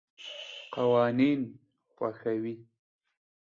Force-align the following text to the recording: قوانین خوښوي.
قوانین 0.73 1.41
خوښوي. 1.95 2.53